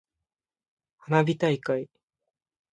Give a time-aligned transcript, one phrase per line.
[0.97, 1.87] 花火大会。